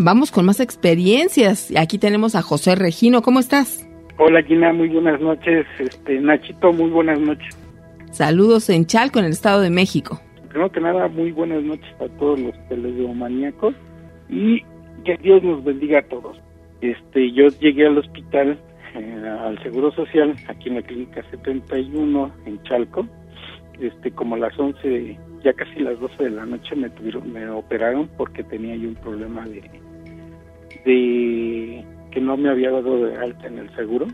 [0.00, 1.72] Vamos con más experiencias.
[1.76, 3.20] Aquí tenemos a José Regino.
[3.20, 3.84] ¿Cómo estás?
[4.16, 4.72] Hola, Gina.
[4.72, 5.66] Muy buenas noches.
[5.80, 7.58] Este, Nachito, muy buenas noches.
[8.12, 10.20] Saludos en Chalco, en el Estado de México.
[10.50, 13.74] Primero que nada, muy buenas noches a todos los televidomaníacos
[14.28, 14.62] y
[15.04, 16.38] que Dios nos bendiga a todos.
[16.80, 18.56] Este, yo llegué al hospital,
[18.94, 23.04] eh, al Seguro Social, aquí en la clínica 71 en Chalco,
[23.80, 27.48] este, como a las 11, ya casi las 12 de la noche me tuvieron, me
[27.50, 29.62] operaron porque tenía yo un problema de,
[30.84, 34.06] de que no me había dado de alta en el seguro.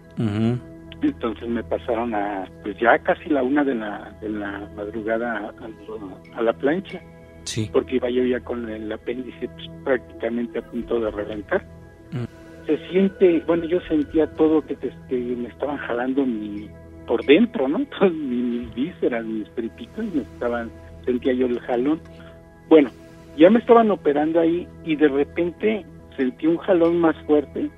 [1.03, 5.53] Entonces me pasaron a, pues ya casi la una de la, de la madrugada
[6.35, 7.01] a, a la plancha.
[7.45, 7.69] Sí.
[7.73, 11.63] Porque iba yo ya con el apéndice pues, prácticamente a punto de reventar.
[12.67, 16.71] Se siente, bueno, yo sentía todo que, te- que me estaban jalando mi,
[17.07, 17.81] por dentro, ¿no?
[18.01, 20.71] Mis, mis vísceras, mis peripitos, me estaban,
[21.05, 22.01] sentía yo el jalón.
[22.71, 22.89] Bueno,
[23.37, 25.85] ya me estaban operando ahí y de repente
[26.17, 27.71] sentí un jalón más fuerte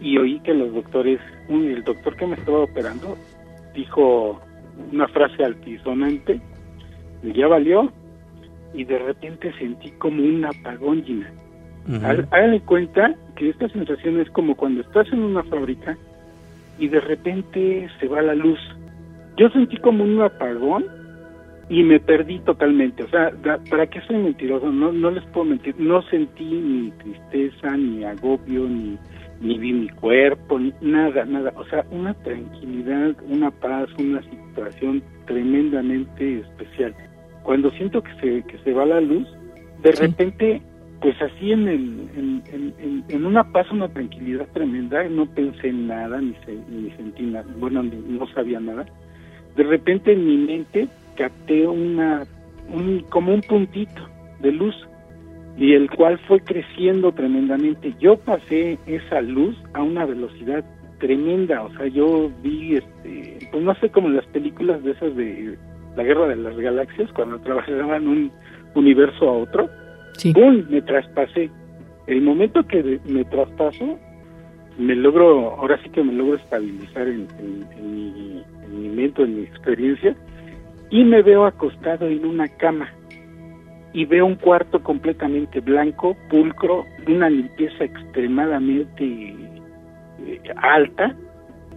[0.00, 3.16] y oí que los doctores, el doctor que me estaba operando
[3.74, 4.40] dijo
[4.92, 6.40] una frase altisonante,
[7.22, 7.92] ya valió,
[8.74, 11.30] y de repente sentí como un apagón, Gina.
[12.04, 15.96] Há- Háganle cuenta que esta sensación es como cuando estás en una fábrica
[16.78, 18.58] y de repente se va la luz.
[19.36, 20.84] Yo sentí como un apagón
[21.72, 23.02] y me perdí totalmente.
[23.02, 23.32] O sea,
[23.70, 24.70] ¿para qué soy mentiroso?
[24.70, 25.74] No, no les puedo mentir.
[25.78, 28.98] No sentí ni tristeza, ni agobio, ni,
[29.40, 31.50] ni vi mi cuerpo, ni nada, nada.
[31.56, 36.94] O sea, una tranquilidad, una paz, una situación tremendamente especial.
[37.42, 39.26] Cuando siento que se, que se va la luz,
[39.82, 40.60] de repente,
[41.00, 45.68] pues así en, el, en, en- en- en una paz, una tranquilidad tremenda, no pensé
[45.68, 48.84] en nada, ni, se- ni sentí nada, bueno, ni- no sabía nada.
[49.56, 52.24] De repente en mi mente capté una,
[52.72, 54.02] un, como un puntito
[54.40, 54.74] de luz
[55.56, 57.94] y el cual fue creciendo tremendamente.
[58.00, 60.64] Yo pasé esa luz a una velocidad
[60.98, 65.14] tremenda, o sea, yo vi, este, pues no sé, como en las películas de esas
[65.16, 65.58] de
[65.96, 68.30] la Guerra de las Galaxias, cuando trabajaban un
[68.74, 69.68] universo a otro,
[70.32, 70.64] ¡pum!
[70.70, 71.50] me traspasé.
[72.06, 73.98] El momento que me traspaso,
[74.78, 79.22] me logro, ahora sí que me logro estabilizar en, en- en mi, en mi mente,
[79.22, 80.16] en mi experiencia,
[80.92, 82.92] y me veo acostado en una cama
[83.94, 91.16] y veo un cuarto completamente blanco, pulcro, una limpieza extremadamente eh, alta.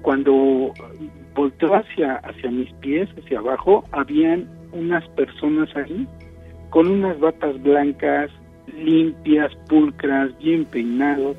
[0.01, 0.73] Cuando
[1.33, 6.05] volteo hacia, hacia mis pies, hacia abajo, habían unas personas ahí
[6.69, 8.29] con unas batas blancas,
[8.77, 11.37] limpias, pulcras, bien peinados.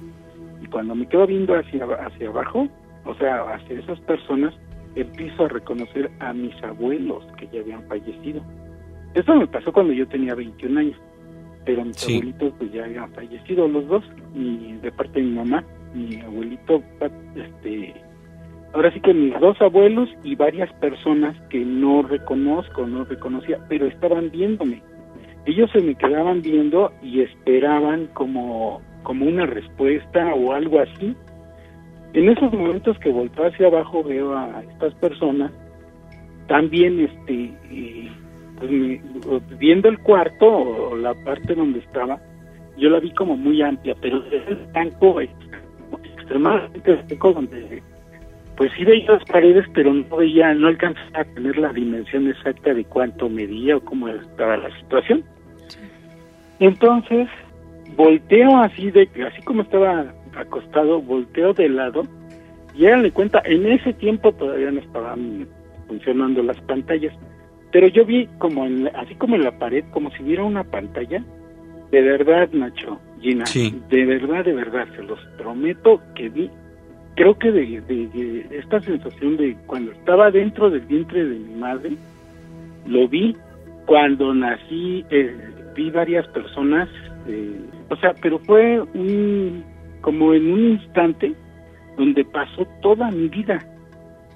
[0.63, 2.69] Y cuando me quedo viendo hacia, hacia abajo,
[3.05, 4.55] o sea, hacia esas personas,
[4.97, 8.43] empiezo a reconocer a mis abuelos que ya habían fallecido.
[9.15, 10.97] Eso me pasó cuando yo tenía 21 años,
[11.65, 12.15] pero mis Sí.
[12.15, 15.65] abuelitos pues ya habían fallecido los dos, y de parte de mi mamá,
[15.95, 16.83] mi abuelito,
[17.35, 17.95] este,
[18.75, 23.87] ahora sí que mis dos abuelos y varias personas que no reconozco, no reconocía, pero
[23.87, 24.83] estaban viéndome.
[25.47, 31.15] Ellos se me quedaban viendo y esperaban como, como una respuesta o algo así.
[32.17, 35.53] En esos momentos que volteo hacia abajo veo a estas personas,
[36.49, 38.09] también este, eh,
[38.59, 39.01] pues, me-
[39.59, 42.19] viendo el cuarto o la parte donde estaba,
[42.79, 45.33] yo la vi como muy amplia, pero es el blanco ex-
[46.17, 47.83] extremadamente seco donde
[48.57, 52.73] pues sí veía las paredes, pero no veía, no alcanzaba a tener la dimensión exacta
[52.73, 55.23] de cuánto medía o cómo estaba la situación.
[56.61, 57.29] Entonces,
[57.97, 62.03] volteo así de así como estaba acostado, volteo de lado
[62.75, 65.47] y háganle cuenta, en ese tiempo todavía no estaban
[65.89, 67.15] funcionando las pantallas,
[67.73, 70.65] pero yo vi como en la- así como en la pared, como si hubiera una
[70.65, 71.23] pantalla,
[71.91, 73.47] de verdad, Nacho, Gina,
[73.89, 76.51] de verdad, de verdad, se los prometo que vi,
[77.15, 81.55] creo que de, de- de esta sensación de cuando estaba dentro del vientre de mi
[81.55, 81.93] madre,
[82.87, 83.37] lo vi
[83.87, 85.35] cuando nací, eh,
[85.75, 86.89] vi varias personas,
[87.29, 87.57] eh,
[87.89, 89.65] o sea, pero fue un,
[90.01, 91.35] como en un instante
[91.97, 93.59] donde pasó toda mi vida,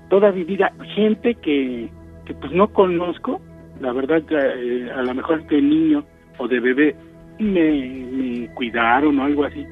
[0.09, 1.89] toda mi vida, gente que,
[2.25, 3.41] que pues no conozco,
[3.81, 6.05] la verdad, eh, a lo mejor de niño
[6.39, 6.97] o de bebé
[7.39, 9.65] me, cuidaron o algo así,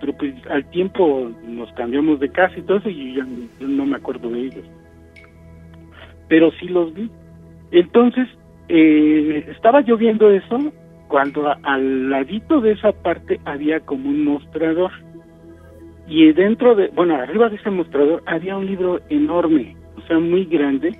[0.00, 3.26] pero pues al tiempo nos cambiamos de casa y todo eso y ya
[3.60, 4.64] no me acuerdo de ellos.
[6.28, 7.10] Pero sí los vi.
[7.70, 8.28] Entonces,
[8.68, 10.72] eh, estaba lloviendo eso
[11.08, 14.92] cuando al ladito de esa parte había como un mostrador.
[16.08, 20.46] Y dentro de, bueno, arriba de ese mostrador había un libro enorme, o sea, muy
[20.46, 20.98] grande.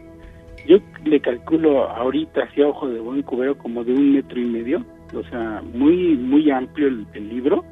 [0.67, 4.85] Yo le calculo ahorita hacia ojo de buen cubero como de un metro y medio,
[5.15, 7.65] o sea, muy, muy amplio el, el libro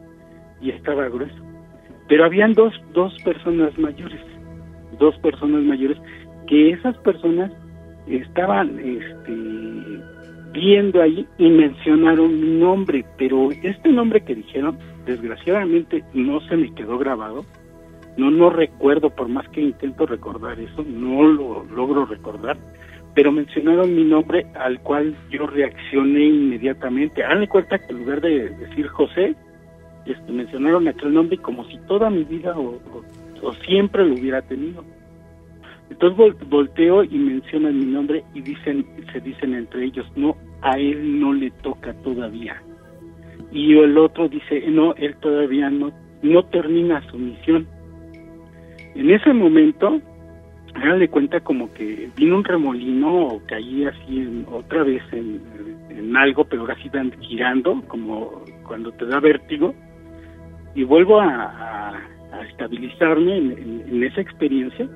[0.62, 1.36] y estaba grueso.
[2.08, 4.20] Pero habían dos, dos personas mayores,
[4.98, 5.98] dos personas mayores,
[6.46, 7.52] que esas personas
[8.06, 10.00] estaban este,
[10.56, 16.74] viendo ahí y mencionaron mi nombre, pero este nombre que dijeron, desgraciadamente no se me
[16.74, 17.44] quedó grabado.
[18.16, 22.56] No, no recuerdo, por más que intento recordar eso, no lo logro recordar,
[23.14, 27.22] pero mencionaron mi nombre al cual yo reaccioné inmediatamente.
[27.22, 29.34] Hazle cuenta que en lugar de decir José,
[30.06, 32.80] este, mencionaron aquel nombre como si toda mi vida o,
[33.66, 34.82] siempre lo hubiera tenido.
[35.90, 40.78] Entonces vol volteo y mencionan mi nombre y dicen, se dicen entre ellos, no, a
[40.78, 42.60] él no le toca todavía.
[43.52, 45.92] Y el otro dice, no, él todavía no,
[46.22, 47.66] no termina su misión.
[48.94, 50.00] En ese momento,
[50.74, 55.40] háganle cuenta como que vino un remolino o caí así en, otra vez en,
[55.90, 59.74] en algo, pero ahora sí dan girando, como cuando te da vértigo,
[60.74, 64.86] y vuelvo a, a, estabilizarme en, en, en esa experiencia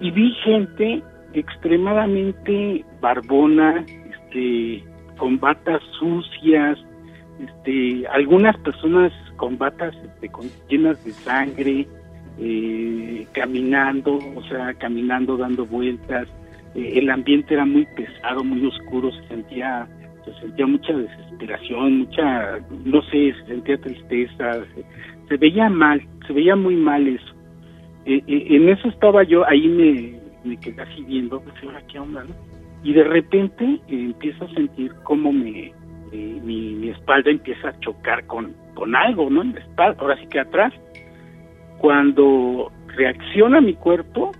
[0.00, 1.02] y vi gente
[1.34, 4.82] extremadamente barbona, este,
[5.20, 6.78] con batas sucias,
[7.38, 11.86] este, algunas personas con batas este, con, llenas de sangre,
[12.38, 16.26] eh, caminando, o sea, caminando, dando vueltas.
[16.74, 19.86] Eh, el ambiente era muy pesado, muy oscuro, se sentía,
[20.24, 24.64] se sentía mucha desesperación, mucha, no sé, se sentía tristeza,
[25.28, 27.34] se, veía mal, se veía muy mal eso.
[28.06, 30.18] Eh, en eso estaba yo, ahí me,
[30.48, 32.49] me quedé así viendo, pues ahora qué onda, ¿no?
[32.82, 35.72] Y de repente eh, empiezo a sentir cómo me,
[36.12, 39.42] eh, mi, mi, espalda empieza a chocar con, con algo, ¿no?
[39.42, 40.72] En la espalda, ahora sí que atrás.
[41.78, 44.32] Cuando reacciona mi cuerpo,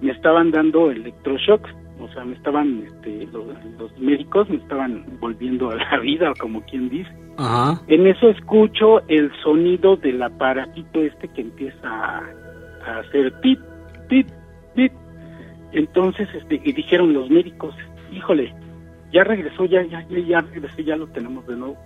[0.00, 1.70] me estaban dando electroshocks,
[2.00, 3.44] o sea, me estaban, este, los,
[3.78, 7.10] los médicos me estaban volviendo a la vida, como quien dice.
[7.36, 7.80] Ajá.
[7.88, 12.22] En eso escucho el sonido del aparatito este que empieza a,
[12.86, 13.60] a hacer pip,
[14.08, 14.26] pip.
[15.72, 17.74] Entonces, este, y dijeron los médicos,
[18.12, 18.54] híjole,
[19.12, 21.76] ya regresó, ya, ya, ya, regresó, ya lo tenemos de nuevo.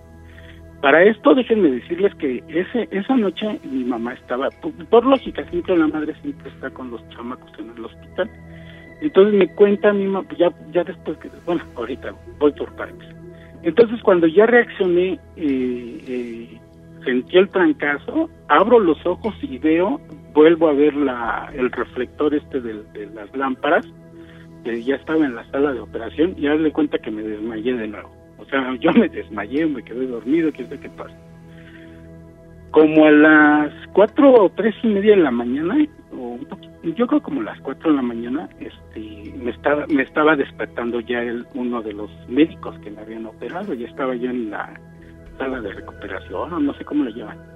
[0.81, 5.77] Para esto, déjenme decirles que ese, esa noche mi mamá estaba, por, por lógica, siempre
[5.77, 8.29] la madre siempre está con los chamacos en el hospital.
[9.01, 13.07] Entonces me cuenta mi mamá, ya, ya después que, bueno, ahorita voy por partes.
[13.63, 16.59] Entonces cuando ya reaccioné, eh, eh,
[17.05, 20.01] sentí el trancazo, abro los ojos y veo,
[20.33, 22.83] vuelvo a ver la, el reflector este de,
[23.13, 23.85] las lámparas,
[24.63, 27.87] que ya estaba en la sala de operación, y hazle cuenta que me desmayé de
[27.87, 28.09] nuevo.
[28.37, 31.15] O sea, yo me desmayé, me quedé dormido, qué sé qué pasa.
[32.71, 35.77] Como a las cuatro o tres y media de la mañana,
[36.11, 39.85] o un poquito, yo creo como a las cuatro de la mañana, este, me estaba,
[39.87, 44.15] me estaba despertando ya el, uno de los médicos que me habían operado, ya estaba
[44.15, 44.73] yo en la
[45.37, 47.52] sala de recuperación, o no sé cómo le llaman.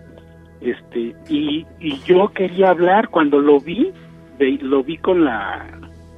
[0.61, 3.91] Este, y, y yo quería hablar cuando lo vi,
[4.37, 5.65] de, lo vi con la,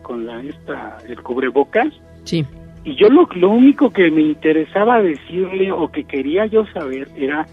[0.02, 1.88] con la, esta, el cubrebocas.
[2.24, 2.46] Sí.
[2.84, 7.46] Y yo lo, lo único que me interesaba decirle o que quería yo saber era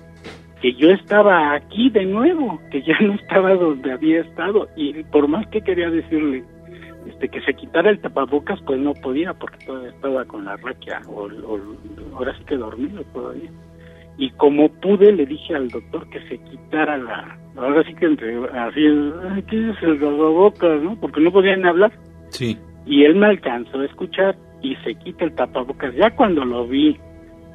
[0.61, 5.29] que yo estaba aquí de nuevo, que ya no estaba donde había estado y por
[5.29, 6.45] más que quería decirle
[7.07, 11.01] este que se quitara el tapabocas pues no podía porque todavía estaba con la raquia
[11.07, 11.61] o, o
[12.17, 13.51] ahora sí que dormido todavía
[14.19, 18.37] y como pude le dije al doctor que se quitara la ahora sí que entre
[18.59, 18.83] así
[19.49, 20.97] ¿qué es el tapabocas no?
[21.01, 21.93] porque no podían hablar
[22.31, 26.67] sí y él me alcanzó a escuchar y se quita el tapabocas ya cuando lo
[26.67, 26.97] vi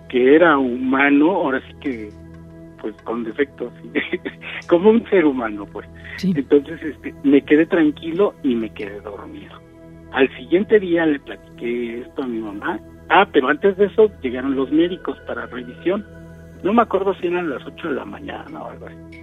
[0.10, 2.22] que era humano ahora sí que
[2.82, 3.72] pues con defectos,
[4.68, 5.88] como un ser humano, pues.
[6.18, 6.34] Sí.
[6.36, 9.54] Entonces, este, me quedé tranquilo y me quedé dormido.
[10.12, 12.80] Al siguiente día le platiqué esto a mi mamá.
[13.10, 16.06] Ah, pero antes de eso llegaron los médicos para revisión.
[16.64, 19.22] No me acuerdo si eran las 8 de la mañana o algo así.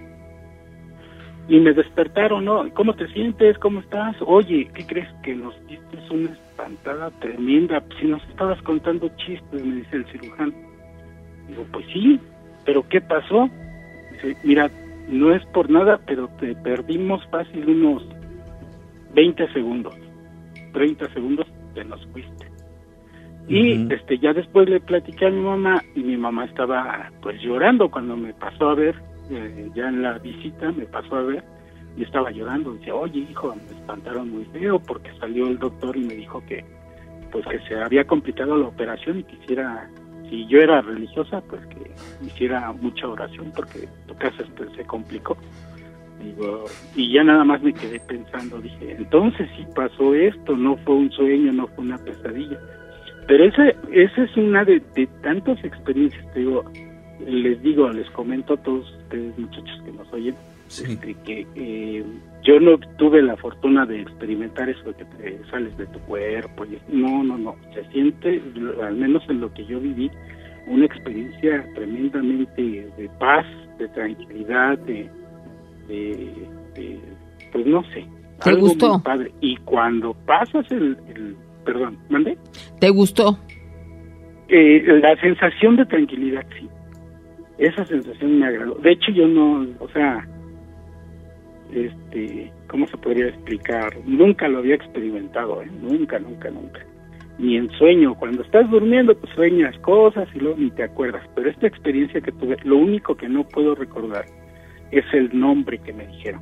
[1.47, 2.71] Y me despertaron, ¿no?
[2.73, 3.57] ¿Cómo te sientes?
[3.57, 4.15] ¿Cómo estás?
[4.21, 7.83] Oye, ¿qué crees que nos diste una espantada tremenda?
[7.99, 10.53] Si nos estabas contando chistes, me dice el cirujano.
[11.47, 12.19] Digo, pues sí,
[12.65, 13.49] ¿pero qué pasó?
[14.11, 14.69] dice, mira,
[15.07, 18.05] no es por nada, pero te perdimos fácil unos
[19.15, 19.95] 20 segundos,
[20.73, 22.48] 30 segundos, te nos fuiste.
[23.49, 27.89] Y este ya después le platiqué a mi mamá y mi mamá estaba pues llorando
[27.89, 28.95] cuando me pasó a ver,
[29.31, 31.43] eh, ya en la visita me pasó a ver
[31.97, 32.73] y estaba llorando.
[32.73, 36.63] Dice, oye hijo, me espantaron muy feo porque salió el doctor y me dijo que
[37.31, 39.89] pues que se había complicado la operación y quisiera,
[40.29, 41.91] si yo era religiosa, pues que
[42.25, 45.37] hiciera mucha oración porque tu casa pues, se complicó.
[46.23, 46.65] Digo,
[46.95, 51.11] y ya nada más me quedé pensando, dije, entonces sí pasó esto, no fue un
[51.11, 52.59] sueño, no fue una pesadilla.
[53.29, 56.65] Pero esa, esa es una de, de tantas experiencias, te digo,
[57.27, 60.35] les digo, les comento a todos ustedes muchachos que nos oyen,
[60.67, 62.03] este, que eh,
[62.41, 66.65] yo no tuve la fortuna de experimentar eso de que te sales de tu cuerpo.
[66.65, 67.55] Y, no, no, no.
[67.75, 68.41] Se siente,
[68.81, 70.09] al menos en lo que yo viví,
[70.65, 73.45] una experiencia tremendamente de paz,
[73.77, 75.07] de tranquilidad, de,
[75.87, 76.99] de,
[77.51, 78.07] pues no sé.
[78.43, 78.99] ¿Te gustó?
[79.03, 79.31] padre.
[79.39, 81.35] Y cuando pasas el, el
[81.71, 82.37] perdón, ¿mande?
[82.79, 83.37] ¿Te gustó?
[84.47, 86.67] Eh, la sensación de tranquilidad, sí.
[87.59, 88.75] Esa sensación me agradó.
[88.75, 90.27] De hecho, yo no, o sea,
[91.71, 93.93] este, ¿cómo se podría explicar?
[94.05, 95.69] Nunca lo había experimentado, ¿eh?
[95.79, 96.79] nunca, nunca, nunca.
[97.37, 101.23] Ni en sueño, cuando estás durmiendo, pues sueñas cosas y luego ni te acuerdas.
[101.35, 104.25] Pero esta experiencia que tuve, lo único que no puedo recordar
[104.91, 106.41] es el nombre que me dijeron.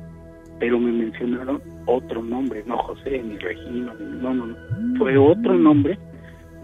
[0.58, 4.98] Pero me mencionaron otro nombre, no José, ni Regino, no, no, no.
[4.98, 5.98] Fue otro nombre,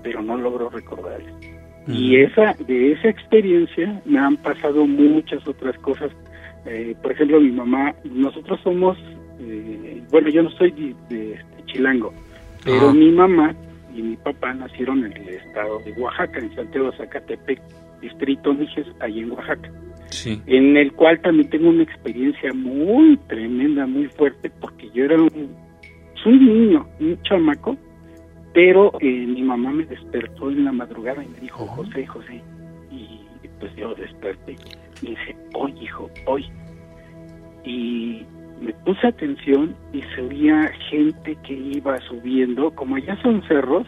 [0.02, 1.20] pero no logro recordar.
[1.86, 6.10] Y esa, de esa experiencia me han pasado muchas otras cosas
[6.66, 8.96] eh, por ejemplo, mi mamá, nosotros somos,
[9.40, 12.12] eh, bueno, yo no soy de, Chilango,
[12.64, 13.54] pero mi mamá
[13.94, 17.60] y mi papá nacieron en el estado de Oaxaca, en Santiago de Zacatepec,
[18.00, 19.70] distrito Mijes, ahí en Oaxaca.
[20.10, 20.40] Sí.
[20.46, 25.54] En el cual también tengo una experiencia muy tremenda, muy fuerte, porque yo era un,
[26.24, 27.76] un niño, un chamaco,
[28.52, 32.40] pero eh, mi mamá me despertó en la madrugada y me dijo, José, José,
[32.90, 33.20] y
[33.58, 34.56] pues yo desperté
[35.02, 36.44] y dice, hoy hijo, hoy.
[37.64, 38.22] Y
[38.60, 43.86] me puse atención y se oía gente que iba subiendo, como allá son cerros,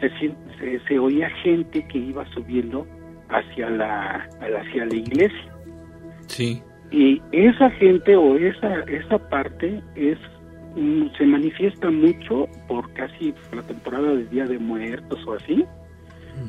[0.00, 2.86] se, se, oía gente que iba subiendo
[3.30, 5.52] hacia la, hacia la iglesia.
[6.26, 6.62] Sí.
[6.90, 10.18] Y esa gente o esa, esa parte es
[10.76, 15.64] mm, se manifiesta mucho por casi la temporada del Día de Muertos o así.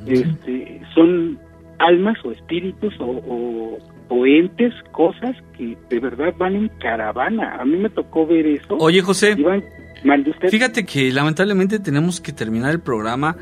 [0.07, 1.37] Este, son
[1.79, 3.77] almas o espíritus o,
[4.09, 7.57] o, entes, cosas que de verdad van en caravana.
[7.59, 8.77] A mí me tocó ver eso.
[8.79, 9.35] Oye, José,
[10.49, 13.35] fíjate que lamentablemente tenemos que terminar el programa,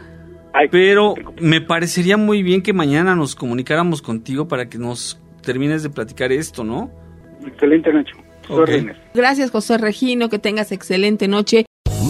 [0.71, 5.89] pero me parecería muy bien que mañana nos comunicáramos contigo para que nos termines de
[5.89, 6.91] platicar esto, ¿no?
[7.45, 8.17] Excelente, Nacho.
[9.13, 10.29] Gracias, José Regino.
[10.29, 11.65] Que tengas excelente noche.